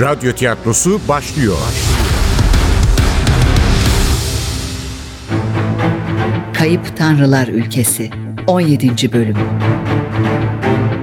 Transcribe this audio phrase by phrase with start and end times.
[0.00, 1.56] Radyo tiyatrosu başlıyor.
[6.54, 8.10] Kayıp Tanrılar Ülkesi
[8.46, 9.12] 17.
[9.12, 9.36] Bölüm.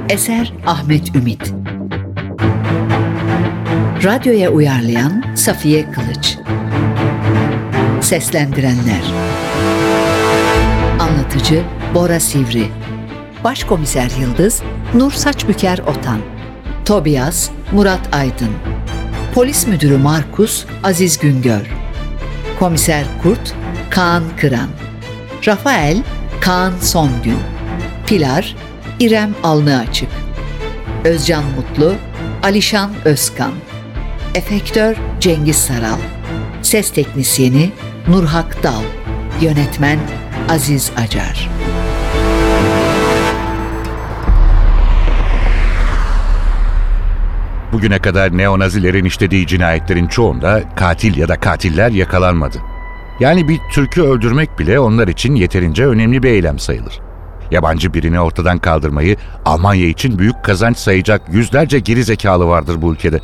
[0.09, 1.53] Eser Ahmet Ümit.
[4.03, 6.37] Radyoya uyarlayan Safiye Kılıç.
[8.01, 9.03] Seslendirenler.
[10.99, 11.63] Anlatıcı
[11.95, 12.65] Bora Sivri.
[13.43, 14.61] Başkomiser Yıldız
[14.93, 16.19] Nur Saçbüker Otan.
[16.85, 18.72] Tobias Murat Aydın
[19.33, 21.67] Polis Müdürü Markus Aziz Güngör.
[22.59, 23.53] Komiser Kurt
[23.89, 24.69] Kaan Kıran.
[25.47, 25.97] Rafael
[26.41, 27.39] Kaan Songün.
[28.07, 28.55] Pilar
[28.99, 30.09] İrem Alnıaçık.
[31.03, 31.95] Özcan Mutlu
[32.43, 33.53] Alişan Özkan.
[34.35, 35.99] Efektör Cengiz Saral.
[36.61, 37.71] Ses Teknisyeni
[38.07, 38.83] Nurhak Dal.
[39.41, 39.99] Yönetmen
[40.49, 41.49] Aziz Acar
[47.73, 52.57] Bugüne kadar neonazilerin işlediği cinayetlerin çoğunda katil ya da katiller yakalanmadı.
[53.19, 56.99] Yani bir Türk'ü öldürmek bile onlar için yeterince önemli bir eylem sayılır.
[57.51, 63.19] Yabancı birini ortadan kaldırmayı Almanya için büyük kazanç sayacak yüzlerce geri zekalı vardır bu ülkede.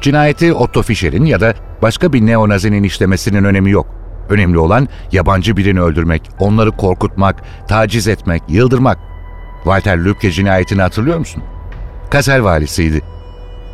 [0.00, 3.86] Cinayeti Otto Fischer'in ya da başka bir neonazinin işlemesinin önemi yok.
[4.30, 8.98] Önemli olan yabancı birini öldürmek, onları korkutmak, taciz etmek, yıldırmak.
[9.64, 11.42] Walter Lübke cinayetini hatırlıyor musun?
[12.10, 13.02] Kaser valisiydi.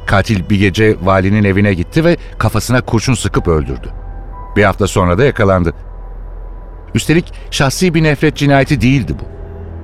[0.06, 3.90] Katil bir gece valinin evine gitti ve kafasına kurşun sıkıp öldürdü.
[4.56, 5.74] Bir hafta sonra da yakalandı.
[6.94, 9.24] Üstelik şahsi bir nefret cinayeti değildi bu.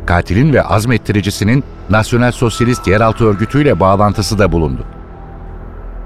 [0.06, 4.84] Katilin ve azmettiricisinin Nasyonel Sosyalist Yeraltı Örgütü'yle bağlantısı da bulundu.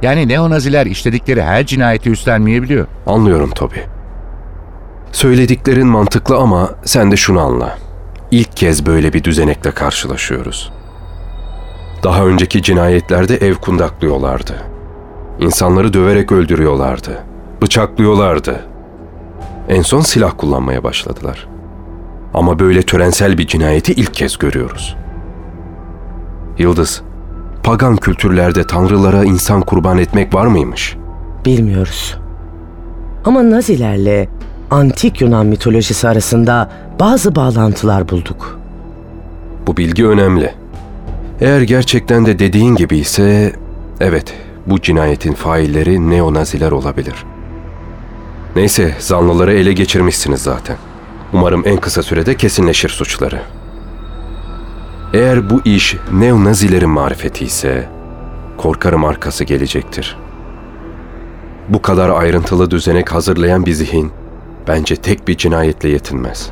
[0.02, 2.86] Yani neonaziler işledikleri her cinayeti üstlenmeyebiliyor.
[3.06, 3.78] Anlıyorum Toby.
[5.12, 7.78] Söylediklerin mantıklı ama sen de şunu anla.
[8.30, 10.72] İlk kez böyle bir düzenekle karşılaşıyoruz.
[12.04, 14.54] Daha önceki cinayetlerde ev kundaklıyorlardı.
[15.40, 17.22] İnsanları döverek öldürüyorlardı.
[17.62, 18.60] Bıçaklıyorlardı.
[19.68, 21.48] En son silah kullanmaya başladılar.
[22.34, 24.96] Ama böyle törensel bir cinayeti ilk kez görüyoruz.
[26.58, 27.02] Yıldız,
[27.62, 30.96] pagan kültürlerde tanrılara insan kurban etmek var mıymış?
[31.44, 32.18] Bilmiyoruz.
[33.24, 34.28] Ama Nazilerle
[34.70, 38.58] antik Yunan mitolojisi arasında bazı bağlantılar bulduk.
[39.66, 40.63] Bu bilgi önemli.
[41.40, 43.52] Eğer gerçekten de dediğin gibi ise
[44.00, 44.34] evet
[44.66, 47.14] bu cinayetin failleri neonaziler olabilir.
[48.56, 50.76] Neyse zanlıları ele geçirmişsiniz zaten.
[51.32, 53.42] Umarım en kısa sürede kesinleşir suçları.
[55.12, 57.88] Eğer bu iş neonazilerin marifeti ise
[58.56, 60.18] korkarım arkası gelecektir.
[61.68, 64.12] Bu kadar ayrıntılı düzenek hazırlayan bir zihin
[64.68, 66.50] bence tek bir cinayetle yetinmez.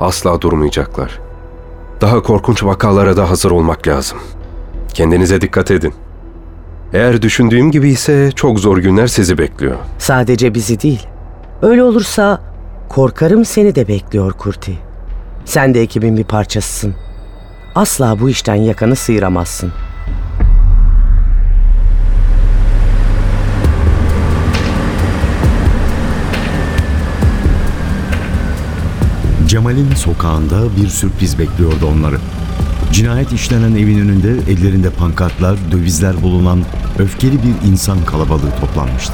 [0.00, 1.23] Asla durmayacaklar.
[2.04, 4.18] Daha korkunç vakalara da hazır olmak lazım.
[4.94, 5.94] Kendinize dikkat edin.
[6.92, 9.76] Eğer düşündüğüm gibi ise çok zor günler sizi bekliyor.
[9.98, 11.06] Sadece bizi değil.
[11.62, 12.40] Öyle olursa
[12.88, 14.78] korkarım seni de bekliyor Kurti.
[15.44, 16.94] Sen de ekibin bir parçasısın.
[17.74, 19.72] Asla bu işten yakanı sıyıramazsın.
[29.54, 32.16] Cemal'in sokağında bir sürpriz bekliyordu onları.
[32.92, 36.64] Cinayet işlenen evin önünde ellerinde pankartlar, dövizler bulunan
[36.98, 39.12] öfkeli bir insan kalabalığı toplanmıştı.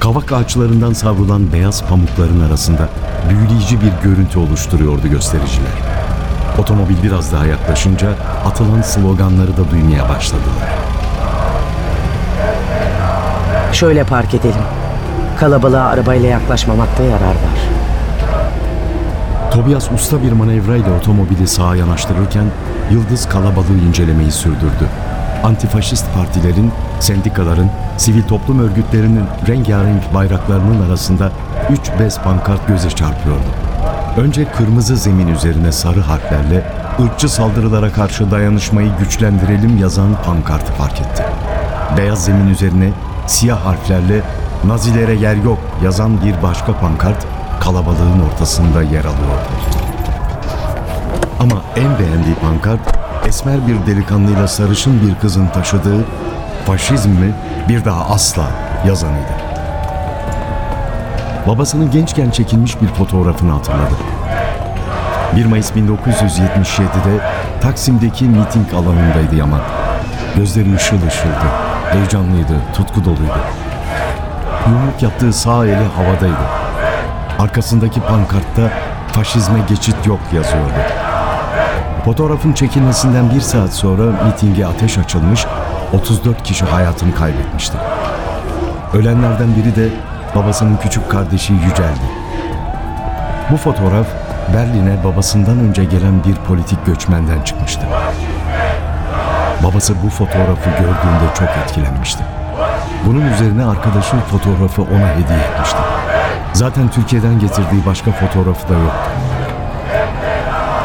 [0.00, 2.88] Kavak ağaçlarından savrulan beyaz pamukların arasında
[3.28, 5.72] büyüleyici bir görüntü oluşturuyordu göstericiler.
[6.58, 8.08] Otomobil biraz daha yaklaşınca
[8.44, 10.70] atılan sloganları da duymaya başladılar.
[13.72, 14.64] Şöyle park edelim.
[15.40, 17.55] Kalabalığa arabayla yaklaşmamakta yarar var.
[19.56, 22.44] Tobias usta bir manevrayla otomobili sağa yanaştırırken
[22.90, 24.88] Yıldız kalabalığı incelemeyi sürdürdü.
[25.44, 31.32] Antifaşist partilerin, sendikaların, sivil toplum örgütlerinin rengarenk bayraklarının arasında
[31.70, 33.46] üç bez pankart göze çarpıyordu.
[34.16, 41.22] Önce kırmızı zemin üzerine sarı harflerle ırkçı saldırılara karşı dayanışmayı güçlendirelim yazan pankartı fark etti.
[41.96, 42.90] Beyaz zemin üzerine
[43.26, 44.22] siyah harflerle
[44.64, 47.26] Nazilere yer yok yazan bir başka pankart
[47.60, 49.48] kalabalığın ortasında yer alıyordu.
[51.40, 52.80] Ama en beğendiği pankart
[53.26, 56.04] esmer bir delikanlıyla sarışın bir kızın taşıdığı
[56.66, 57.34] faşizmi
[57.68, 58.46] bir daha asla
[58.86, 59.32] yazanıydı.
[61.46, 63.94] Babasının gençken çekilmiş bir fotoğrafını hatırladı.
[65.36, 67.20] 1 Mayıs 1977'de
[67.60, 69.60] Taksim'deki miting alanındaydı Yaman.
[70.36, 71.46] Gözleri ışıl ışıldı,
[71.92, 73.40] heyecanlıydı, tutku doluydu.
[74.68, 76.65] Yumruk yaptığı sağ eli havadaydı.
[77.38, 78.70] Arkasındaki pankartta
[79.12, 80.72] faşizme geçit yok yazıyordu.
[82.04, 85.46] Fotoğrafın çekilmesinden bir saat sonra mitinge ateş açılmış,
[85.92, 87.76] 34 kişi hayatını kaybetmişti.
[88.94, 89.88] Ölenlerden biri de
[90.34, 92.06] babasının küçük kardeşi Yücel'di.
[93.50, 94.06] Bu fotoğraf
[94.54, 97.86] Berlin'e babasından önce gelen bir politik göçmenden çıkmıştı.
[99.64, 102.24] Babası bu fotoğrafı gördüğünde çok etkilenmişti.
[103.06, 105.95] Bunun üzerine arkadaşı fotoğrafı ona hediye etmişti.
[106.56, 109.10] Zaten Türkiye'den getirdiği başka fotoğrafı da yoktu.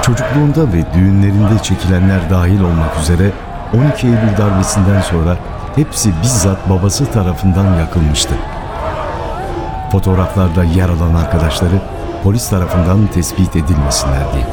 [0.02, 3.32] Çocukluğunda ve düğünlerinde çekilenler dahil olmak üzere
[3.74, 5.38] 12 Eylül darbesinden sonra
[5.76, 8.34] hepsi bizzat babası tarafından yakılmıştı.
[9.92, 11.82] Fotoğraflarda yer alan arkadaşları
[12.24, 14.46] polis tarafından tespit edilmesinler diye.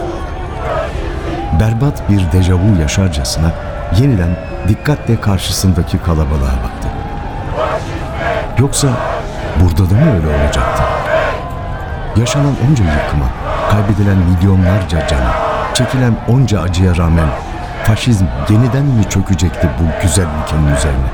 [1.60, 3.52] Berbat bir dejavu yaşarcasına
[4.00, 4.36] yeniden
[4.68, 6.88] dikkatle karşısındaki kalabalığa baktı.
[8.58, 8.88] Yoksa
[9.60, 10.87] burada da mı öyle olacaktı?
[12.20, 13.26] Yaşanan onca yıkıma,
[13.70, 15.34] kaybedilen milyonlarca cana,
[15.74, 17.28] çekilen onca acıya rağmen
[17.84, 21.08] faşizm yeniden mi çökecekti bu güzel ülkenin üzerine?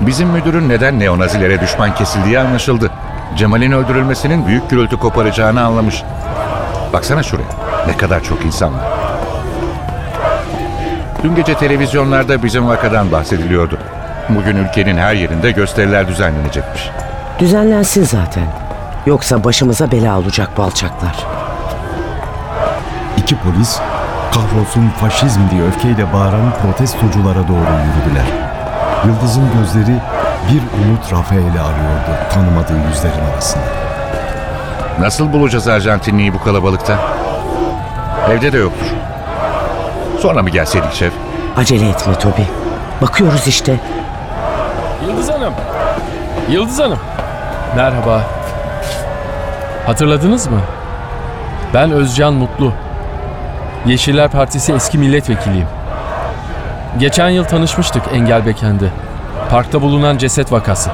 [0.00, 2.90] Bizim müdürün neden neonazilere düşman kesildiği anlaşıldı.
[3.36, 6.02] Cemal'in öldürülmesinin büyük gürültü koparacağını anlamış.
[6.92, 7.48] Baksana şuraya.
[7.86, 8.84] Ne kadar çok insan var.
[11.22, 13.78] Dün gece televizyonlarda bizim vakadan bahsediliyordu.
[14.28, 16.90] Bugün ülkenin her yerinde gösteriler düzenlenecekmiş.
[17.38, 18.61] Düzenlensin zaten.
[19.06, 21.26] Yoksa başımıza bela olacak bu alçaklar.
[23.16, 23.78] İki polis
[24.34, 28.24] kahrolsun faşizm diye öfkeyle bağıran protestoculara doğru yürüdüler.
[29.06, 29.96] Yıldız'ın gözleri
[30.50, 33.62] bir umut Rafael'i arıyordu tanımadığı yüzlerin arasında.
[35.00, 36.98] Nasıl bulacağız Arjantinli'yi bu kalabalıkta?
[38.30, 38.86] Evde de yoktur.
[40.20, 41.12] Sonra mı gelseydik şef?
[41.56, 42.46] Acele etme Tobi.
[43.02, 43.80] Bakıyoruz işte.
[45.06, 45.54] Yıldız Hanım.
[46.50, 46.98] Yıldız Hanım.
[47.76, 48.22] Merhaba.
[49.86, 50.60] Hatırladınız mı?
[51.74, 52.72] Ben Özcan Mutlu.
[53.86, 55.66] Yeşiller Partisi eski milletvekiliyim.
[56.98, 58.88] Geçen yıl tanışmıştık Engelbeken'de.
[59.50, 60.90] Parkta bulunan ceset vakası.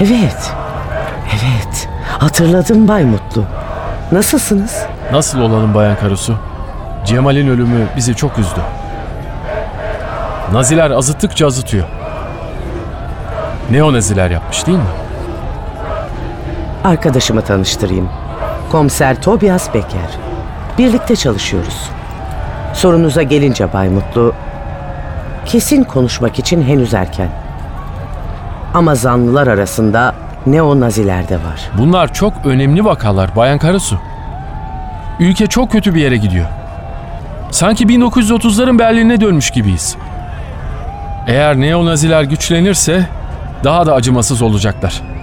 [0.00, 0.52] Evet.
[1.30, 1.88] Evet.
[2.18, 3.44] Hatırladım Bay Mutlu.
[4.12, 4.82] Nasılsınız?
[5.12, 6.34] Nasıl olalım Bayan Karasu?
[7.04, 8.60] Cemal'in ölümü bizi çok üzdü.
[10.52, 11.86] Naziler azıttıkça azıtıyor.
[13.70, 14.84] Neonaziler yapmış değil mi?
[16.86, 18.08] Arkadaşımı tanıştırayım.
[18.72, 20.10] Komiser Tobias Becker.
[20.78, 21.90] Birlikte çalışıyoruz.
[22.74, 24.34] Sorunuza gelince Bay Mutlu,
[25.46, 27.28] kesin konuşmak için henüz erken.
[28.74, 30.14] Ama zanlılar arasında
[30.46, 31.70] neo-naziler de var.
[31.78, 33.98] Bunlar çok önemli vakalar Bayan Karasu.
[35.20, 36.46] Ülke çok kötü bir yere gidiyor.
[37.50, 39.96] Sanki 1930'ların Berlin'e dönmüş gibiyiz.
[41.26, 43.06] Eğer neonaziler güçlenirse
[43.64, 45.15] daha da acımasız olacaklar.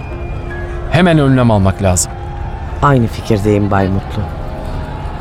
[0.94, 2.12] Hemen önlem almak lazım.
[2.82, 4.22] Aynı fikirdeyim Bay Mutlu.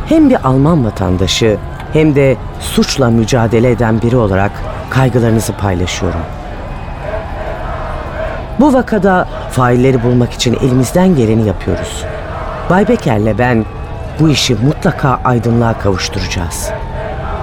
[0.06, 1.58] Hem bir Alman vatandaşı
[1.94, 4.52] hem de suçla mücadele eden biri olarak
[4.90, 6.20] kaygılarınızı paylaşıyorum.
[8.60, 12.04] Bu vakada failleri bulmak için elimizden geleni yapıyoruz.
[12.70, 13.66] Bay Beker'le ben
[14.20, 16.70] bu işi mutlaka aydınlığa kavuşturacağız.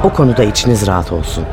[0.05, 1.45] O konuda içiniz rahat olsun.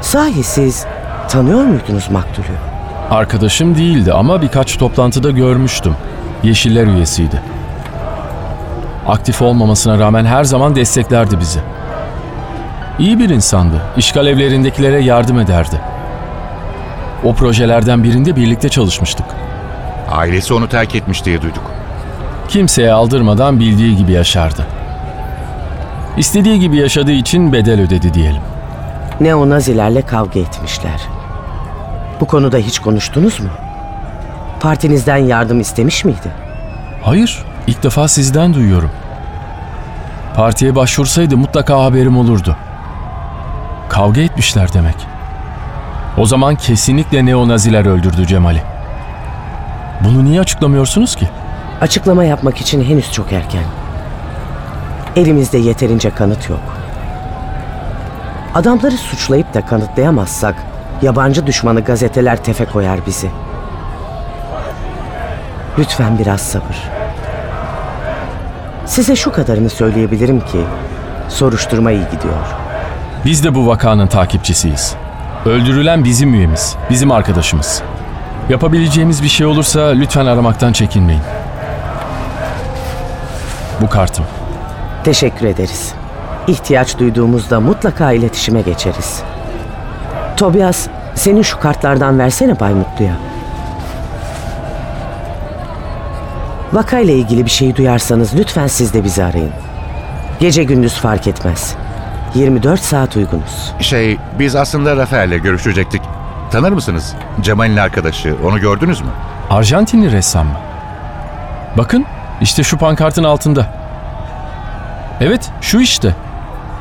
[0.00, 0.86] Sahi siz
[1.28, 2.73] tanıyor muydunuz Maktul'ü?
[3.10, 5.94] Arkadaşım değildi ama birkaç toplantıda görmüştüm.
[6.42, 7.42] Yeşiller üyesiydi.
[9.08, 11.60] Aktif olmamasına rağmen her zaman desteklerdi bizi.
[12.98, 13.82] İyi bir insandı.
[13.96, 15.80] İşgal evlerindekilere yardım ederdi.
[17.24, 19.26] O projelerden birinde birlikte çalışmıştık.
[20.10, 21.70] Ailesi onu terk etmiş diye duyduk.
[22.48, 24.66] Kimseye aldırmadan bildiği gibi yaşardı.
[26.16, 28.42] İstediği gibi yaşadığı için bedel ödedi diyelim.
[29.20, 31.00] Neonazilerle kavga etmişler.
[32.24, 33.48] Bu konuda hiç konuştunuz mu?
[34.60, 36.32] Partinizden yardım istemiş miydi?
[37.02, 38.90] Hayır, ilk defa sizden duyuyorum.
[40.36, 42.56] Partiye başvursaydı mutlaka haberim olurdu.
[43.88, 44.94] Kavga etmişler demek.
[46.18, 48.62] O zaman kesinlikle neonaziler öldürdü Cemal'i.
[50.04, 51.28] Bunu niye açıklamıyorsunuz ki?
[51.80, 53.64] Açıklama yapmak için henüz çok erken.
[55.16, 56.76] Elimizde yeterince kanıt yok.
[58.54, 63.30] Adamları suçlayıp da kanıtlayamazsak yabancı düşmanı gazeteler tefe koyar bizi.
[65.78, 66.90] Lütfen biraz sabır.
[68.86, 70.60] Size şu kadarını söyleyebilirim ki
[71.28, 72.44] soruşturma iyi gidiyor.
[73.24, 74.94] Biz de bu vakanın takipçisiyiz.
[75.46, 77.82] Öldürülen bizim üyemiz, bizim arkadaşımız.
[78.48, 81.22] Yapabileceğimiz bir şey olursa lütfen aramaktan çekinmeyin.
[83.80, 84.24] Bu kartım.
[85.04, 85.92] Teşekkür ederiz.
[86.46, 89.22] İhtiyaç duyduğumuzda mutlaka iletişime geçeriz.
[90.36, 93.12] Tobias, senin şu kartlardan versene Bay Mutlu'ya.
[96.72, 99.50] Vakayla ilgili bir şey duyarsanız lütfen siz de bizi arayın.
[100.40, 101.74] Gece gündüz fark etmez.
[102.34, 103.72] 24 saat uygunuz.
[103.80, 106.02] Şey, biz aslında Rafael'le görüşecektik.
[106.50, 107.14] Tanır mısınız?
[107.40, 108.36] Cemal'in arkadaşı.
[108.44, 109.06] Onu gördünüz mü?
[109.50, 110.56] Arjantinli ressam mı?
[111.76, 112.04] Bakın
[112.40, 113.66] işte şu pankartın altında.
[115.20, 116.14] Evet şu işte.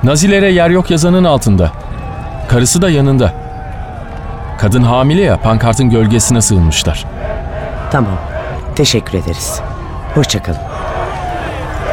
[0.04, 1.72] Nazilere yer yok yazanın altında.
[2.48, 3.34] Karısı da yanında.
[4.64, 7.06] Kadın hamile ya pankartın gölgesine sığınmışlar.
[7.92, 8.18] Tamam.
[8.76, 9.62] Teşekkür ederiz.
[10.16, 10.60] Hoşçakalın.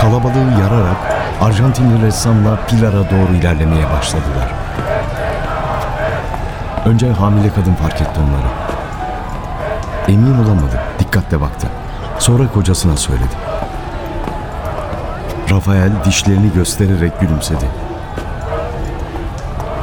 [0.01, 0.97] Kalabalığı yararak
[1.41, 4.53] Arjantinli ressamla Pilar'a doğru ilerlemeye başladılar.
[6.87, 8.49] Önce hamile kadın fark etti onları.
[10.09, 11.67] Emin olamadı, dikkatle baktı.
[12.19, 13.37] Sonra kocasına söyledi.
[15.51, 17.65] Rafael dişlerini göstererek gülümsedi.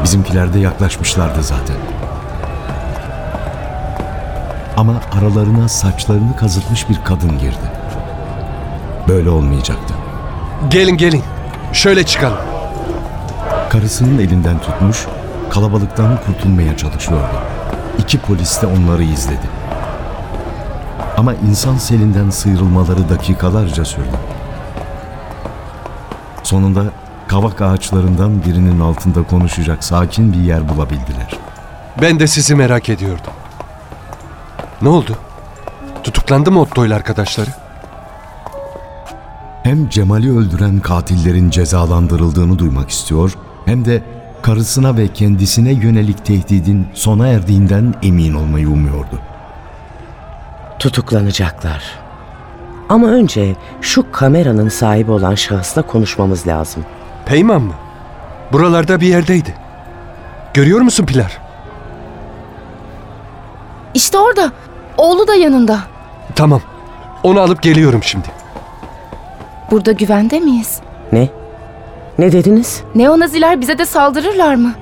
[0.03, 1.75] Bizimkiler de yaklaşmışlardı zaten.
[4.77, 7.71] Ama aralarına saçlarını kazıtmış bir kadın girdi.
[9.07, 9.93] Böyle olmayacaktı.
[10.69, 11.23] Gelin gelin.
[11.73, 12.37] Şöyle çıkalım.
[13.69, 15.05] Karısının elinden tutmuş,
[15.49, 17.35] kalabalıktan kurtulmaya çalışıyordu.
[17.99, 19.49] İki polis de onları izledi.
[21.17, 24.17] Ama insan selinden sıyrılmaları dakikalarca sürdü.
[26.43, 26.83] Sonunda
[27.27, 31.37] kavak ağaçlarından birinin altında konuşacak sakin bir yer bulabildiler.
[32.01, 33.33] Ben de sizi merak ediyordum.
[34.81, 35.17] Ne oldu?
[36.03, 37.49] Tutuklandı mı Otto ile arkadaşları?
[39.63, 44.03] Hem Cemal'i öldüren katillerin cezalandırıldığını duymak istiyor, hem de
[44.41, 49.19] karısına ve kendisine yönelik tehdidin sona erdiğinden emin olmayı umuyordu.
[50.79, 51.83] Tutuklanacaklar.
[52.89, 56.85] Ama önce şu kameranın sahibi olan şahısla konuşmamız lazım.
[57.25, 57.73] Peyman mı?
[58.51, 59.55] Buralarda bir yerdeydi.
[60.53, 61.37] Görüyor musun Pilar?
[63.93, 64.51] İşte orada.
[64.97, 65.79] Oğlu da yanında.
[66.35, 66.61] Tamam.
[67.23, 68.27] Onu alıp geliyorum şimdi.
[69.71, 70.79] Burada güvende miyiz?
[71.11, 71.29] Ne?
[72.19, 72.83] Ne dediniz?
[72.95, 74.73] Neonaziler bize de saldırırlar mı?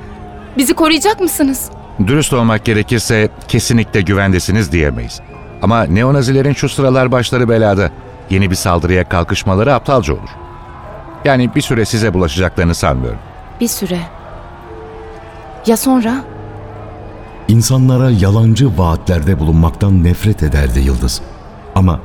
[0.57, 1.69] Bizi koruyacak mısınız?
[2.07, 5.22] Dürüst olmak gerekirse kesinlikle güvendesiniz diyemeyiz.
[5.62, 7.89] Ama neonazilerin şu sıralar başları belada.
[8.29, 10.29] Yeni bir saldırıya kalkışmaları aptalca olur.
[11.25, 13.19] Yani bir süre size bulaşacaklarını sanmıyorum.
[13.62, 14.00] Bir süre.
[15.65, 16.15] Ya sonra?
[17.48, 21.22] İnsanlara yalancı vaatlerde bulunmaktan nefret ederdi Yıldız.
[21.75, 22.00] Ama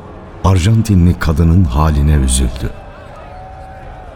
[0.45, 2.71] Arjantinli kadının haline üzüldü.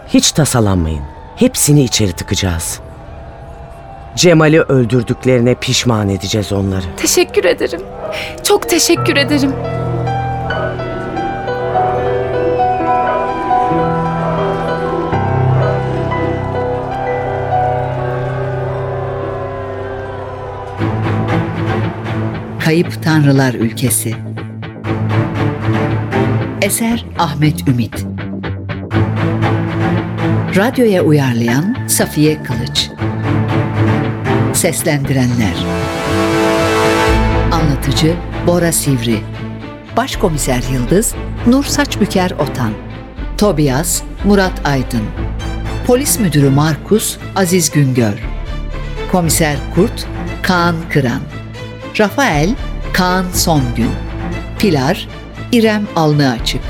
[0.09, 1.03] Hiç tasalanmayın.
[1.37, 2.81] Hepsini içeri tıkacağız.
[4.17, 6.85] Cemal'i öldürdüklerine pişman edeceğiz onları.
[6.97, 7.81] Teşekkür ederim.
[8.43, 9.53] Çok teşekkür ederim.
[22.65, 24.15] Kayıp Tanrılar Ülkesi.
[26.63, 28.07] Eser Ahmet Ümit.
[30.57, 32.91] Radyoya uyarlayan Safiye Kılıç.
[34.53, 35.55] Seslendirenler.
[37.53, 38.15] Anlatıcı
[38.47, 39.19] Bora Sivri.
[39.97, 41.15] Başkomiser Yıldız
[41.47, 42.73] Nur Saçbüker Otan.
[43.39, 45.05] Tobias Murat Aydın.
[45.87, 48.19] Polis Müdürü Markus Aziz Güngör.
[49.13, 50.07] Komiser Kurt
[50.43, 51.21] Kaan Kıran
[51.99, 52.55] Rafael
[52.93, 53.91] Kaan Songün
[54.59, 55.09] Pilar
[55.53, 56.61] İrem Alnıaçık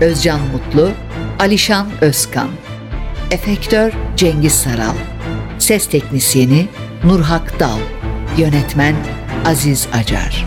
[0.00, 0.90] Özcan Mutlu
[1.38, 2.48] Alişan Özkan
[3.30, 4.94] Efektör Cengiz Saral
[5.58, 6.68] Ses Teknisyeni
[7.04, 7.78] Nurhak Dal
[8.38, 8.94] Yönetmen
[9.46, 10.46] Aziz Acar